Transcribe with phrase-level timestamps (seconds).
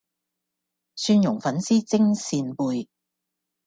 [0.95, 2.87] 蒜蓉粉絲蒸扇貝